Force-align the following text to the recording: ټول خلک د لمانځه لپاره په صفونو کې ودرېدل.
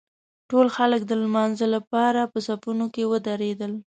ټول 0.49 0.67
خلک 0.77 1.01
د 1.07 1.11
لمانځه 1.23 1.67
لپاره 1.75 2.21
په 2.31 2.39
صفونو 2.47 2.85
کې 2.93 3.03
ودرېدل. 3.11 3.73